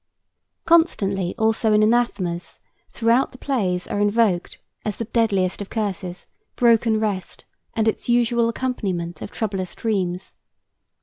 Constantly 0.65 1.35
also 1.37 1.73
in 1.73 1.83
anathemas 1.83 2.59
throughout 2.89 3.31
the 3.31 3.37
plays 3.37 3.85
are 3.85 3.99
invoked, 3.99 4.57
as 4.83 4.95
the 4.95 5.05
deadliest 5.05 5.61
of 5.61 5.69
curses, 5.69 6.27
broken 6.55 6.99
rest 6.99 7.45
and 7.75 7.87
its 7.87 8.09
usual 8.09 8.49
accompaniment 8.49 9.21
of 9.21 9.29
troublous 9.29 9.75
dreams. 9.75 10.37